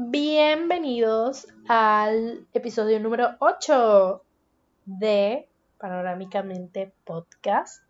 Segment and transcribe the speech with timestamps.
[0.00, 4.22] bienvenidos al episodio número 8
[4.86, 7.82] de Panorámicamente Podcast.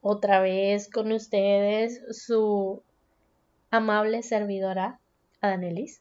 [0.00, 2.84] Otra vez con ustedes su
[3.72, 5.00] amable servidora,
[5.40, 6.00] Adanelis.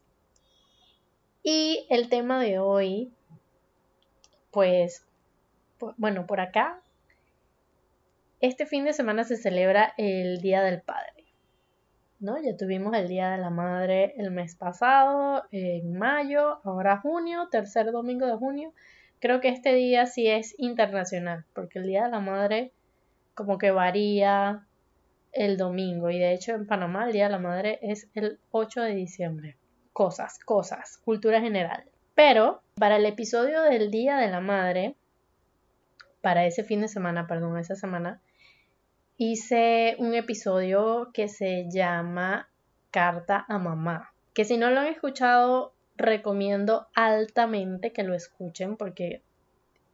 [1.41, 3.11] Y el tema de hoy,
[4.51, 5.03] pues,
[5.97, 6.79] bueno, por acá,
[8.39, 11.16] este fin de semana se celebra el Día del Padre.
[12.19, 12.41] ¿No?
[12.41, 17.91] Ya tuvimos el Día de la Madre el mes pasado, en mayo, ahora junio, tercer
[17.91, 18.73] domingo de junio.
[19.19, 22.71] Creo que este día sí es internacional, porque el Día de la Madre
[23.33, 24.65] como que varía
[25.31, 28.81] el domingo y de hecho en Panamá el Día de la Madre es el 8
[28.81, 29.57] de diciembre.
[29.93, 31.83] Cosas, cosas, cultura general.
[32.15, 34.95] Pero para el episodio del Día de la Madre,
[36.21, 38.19] para ese fin de semana, perdón, esa semana,
[39.17, 42.49] hice un episodio que se llama
[42.91, 49.23] Carta a Mamá, que si no lo han escuchado, recomiendo altamente que lo escuchen porque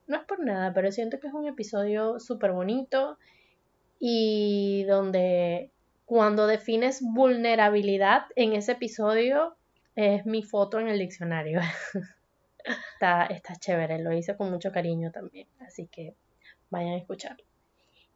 [0.07, 3.17] no es por nada, pero siento que es un episodio súper bonito
[3.99, 5.71] y donde
[6.05, 9.55] cuando defines vulnerabilidad en ese episodio
[9.95, 11.61] es mi foto en el diccionario.
[12.93, 16.13] está, está chévere, lo hice con mucho cariño también, así que
[16.69, 17.45] vayan a escucharlo.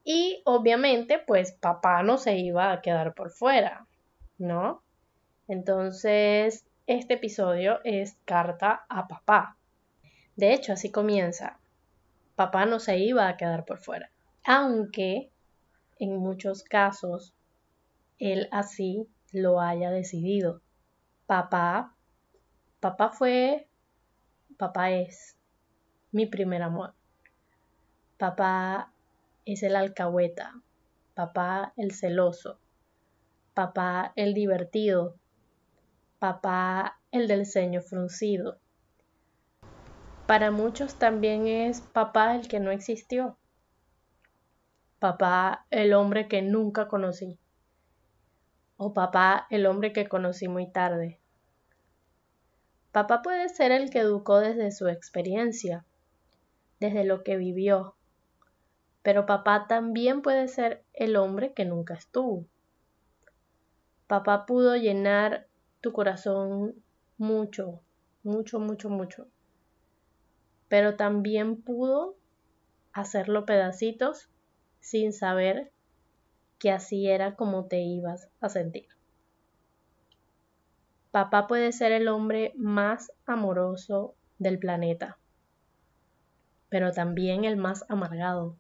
[0.10, 3.88] Y obviamente, pues papá no se iba a quedar por fuera,
[4.38, 4.82] ¿no?
[5.50, 9.58] Entonces, este episodio es carta a papá.
[10.38, 11.60] De hecho, así comienza.
[12.38, 14.10] Papá no se iba a quedar por fuera.
[14.46, 15.30] Aunque
[16.00, 17.34] en muchos casos
[18.18, 20.62] él así lo haya decidido.
[21.26, 21.98] Papá,
[22.80, 23.68] papá fue,
[24.58, 25.36] papá es
[26.14, 26.94] mi primer amor.
[28.18, 28.94] Papá
[29.48, 30.62] es el alcahueta,
[31.14, 32.60] papá el celoso,
[33.54, 35.16] papá el divertido,
[36.20, 38.60] papá el del ceño fruncido.
[40.26, 43.38] Para muchos también es papá el que no existió,
[45.00, 47.40] papá el hombre que nunca conocí,
[48.76, 51.22] o papá el hombre que conocí muy tarde.
[52.92, 55.86] Papá puede ser el que educó desde su experiencia,
[56.82, 57.97] desde lo que vivió,
[59.08, 62.46] pero papá también puede ser el hombre que nunca estuvo.
[64.06, 65.48] Papá pudo llenar
[65.80, 66.76] tu corazón
[67.18, 67.80] mucho,
[68.24, 69.30] mucho, mucho, mucho.
[70.68, 72.18] Pero también pudo
[72.92, 74.30] hacerlo pedacitos
[74.82, 75.72] sin saber
[76.60, 78.90] que así era como te ibas a sentir.
[81.12, 85.18] Papá puede ser el hombre más amoroso del planeta,
[86.68, 88.58] pero también el más amargado.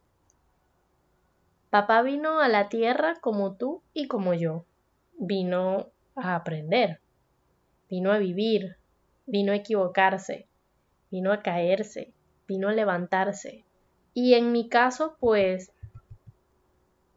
[1.69, 4.65] Papá vino a la tierra como tú y como yo.
[5.19, 7.01] Vino a aprender,
[7.89, 8.77] vino a vivir,
[9.25, 10.47] vino a equivocarse,
[11.11, 12.13] vino a caerse,
[12.47, 13.65] vino a levantarse.
[14.13, 15.73] Y en mi caso, pues,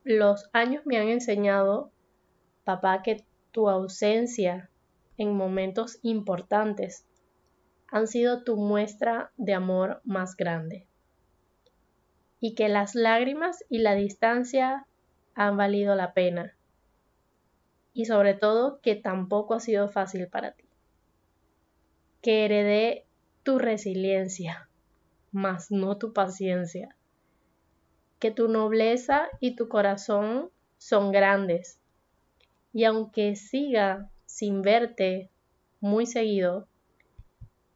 [0.03, 1.93] los años me han enseñado,
[2.65, 4.69] papá, que tu ausencia
[5.17, 7.07] en momentos importantes
[7.87, 10.90] han sido tu muestra de amor más grande
[12.41, 14.87] y que las lágrimas y la distancia
[15.35, 16.55] han valido la pena.
[17.93, 20.65] Y sobre todo que tampoco ha sido fácil para ti.
[22.23, 23.05] Que heredé
[23.43, 24.69] tu resiliencia,
[25.33, 26.97] mas no tu paciencia.
[28.19, 31.79] Que tu nobleza y tu corazón son grandes.
[32.73, 35.31] Y aunque siga sin verte
[35.81, 36.69] muy seguido,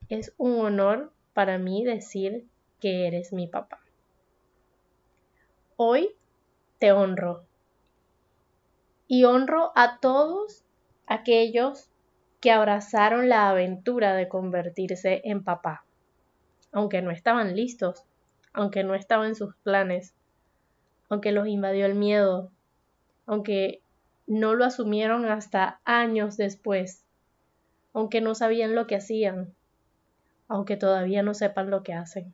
[0.08, 2.46] es un honor para mí decir
[2.80, 3.83] que eres mi papá.
[5.76, 6.14] Hoy
[6.78, 7.42] te honro
[9.08, 10.62] y honro a todos
[11.08, 11.90] aquellos
[12.40, 15.84] que abrazaron la aventura de convertirse en papá,
[16.70, 18.04] aunque no estaban listos,
[18.52, 20.14] aunque no estaban en sus planes,
[21.08, 22.52] aunque los invadió el miedo,
[23.26, 23.82] aunque
[24.28, 27.02] no lo asumieron hasta años después,
[27.94, 29.52] aunque no sabían lo que hacían,
[30.46, 32.32] aunque todavía no sepan lo que hacen.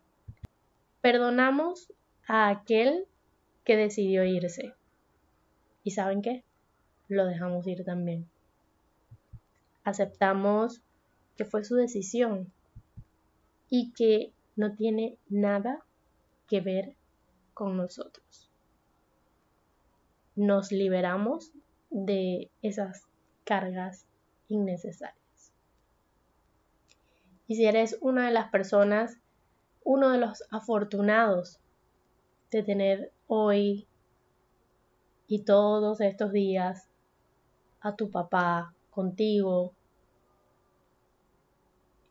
[1.01, 1.91] Perdonamos
[2.27, 3.07] a aquel
[3.71, 4.75] que decidió irse.
[5.85, 6.43] ¿Y saben qué?
[7.07, 8.29] Lo dejamos ir también.
[9.85, 10.83] Aceptamos
[11.37, 12.53] que fue su decisión
[13.69, 15.85] y que no tiene nada
[16.49, 16.97] que ver
[17.55, 18.51] con nosotros.
[20.35, 21.53] Nos liberamos
[21.91, 23.07] de esas
[23.45, 24.05] cargas
[24.49, 25.53] innecesarias.
[27.47, 29.17] Y si eres una de las personas,
[29.85, 31.61] uno de los afortunados
[32.51, 33.87] de tener hoy
[35.29, 36.89] y todos estos días
[37.81, 39.73] a tu papá contigo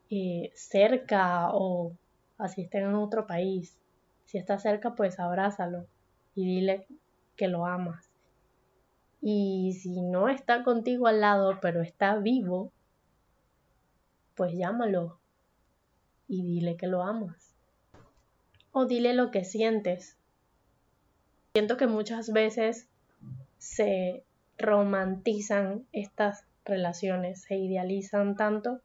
[0.10, 1.92] eh, cerca o
[2.38, 3.78] así estén en otro país.
[4.24, 5.88] Si está cerca, pues abrázalo
[6.36, 6.88] y dile
[7.36, 8.10] que lo amas.
[9.22, 12.72] Y si no está contigo al lado, pero está vivo,
[14.36, 15.20] pues llámalo
[16.30, 17.54] y dile que lo amas.
[18.72, 20.19] O dile lo que sientes.
[21.60, 22.88] Siento que muchas veces
[23.58, 24.24] se
[24.58, 28.80] romantizan estas relaciones, se idealizan tanto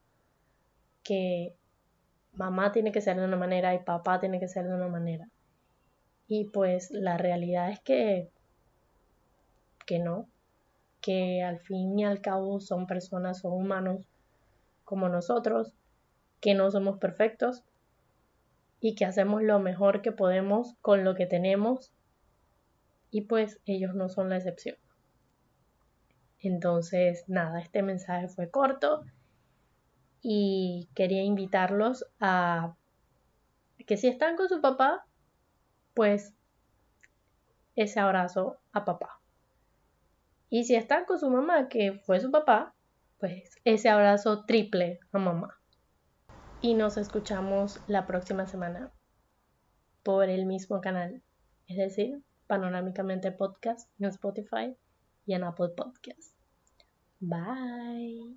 [1.04, 1.54] que
[2.32, 5.28] mamá tiene que ser de una manera y papá tiene que ser de una manera.
[6.26, 8.28] Y pues la realidad es que,
[9.86, 10.26] que no,
[11.00, 14.04] que al fin y al cabo son personas, son humanos
[14.84, 15.72] como nosotros,
[16.40, 17.62] que no somos perfectos
[18.80, 21.92] y que hacemos lo mejor que podemos con lo que tenemos
[23.14, 24.76] y pues ellos no son la excepción.
[26.40, 29.04] Entonces, nada, este mensaje fue corto
[30.20, 32.74] y quería invitarlos a
[33.86, 35.06] que si están con su papá,
[35.94, 36.34] pues
[37.76, 39.20] ese abrazo a papá.
[40.50, 42.74] Y si están con su mamá, que fue su papá,
[43.20, 45.56] pues ese abrazo triple a mamá.
[46.60, 48.92] Y nos escuchamos la próxima semana
[50.02, 51.22] por el mismo canal,
[51.68, 54.76] es decir, Panorámicamente Podcast en Spotify
[55.26, 56.34] y en Apple Podcast.
[57.20, 58.36] Bye.